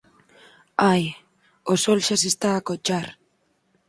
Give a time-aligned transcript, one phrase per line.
[0.93, 1.03] Ai,
[1.71, 3.07] o sol xa se está a acochar.